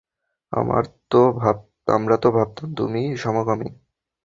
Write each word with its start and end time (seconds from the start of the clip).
আমরা 1.87 2.15
তো 2.21 2.27
ভাবতাম 2.33 2.69
তুমি 2.75 3.01
সমকামী। 3.17 3.67